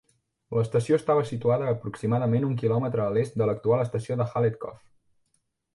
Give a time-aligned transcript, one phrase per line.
[0.59, 4.83] L'estació estava situada aproximadament un quilòmetre a l'est de l'actual estació de Hallett Cove.